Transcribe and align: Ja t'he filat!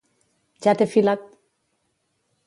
Ja 0.65 0.73
t'he 0.79 0.87
filat! 0.93 1.27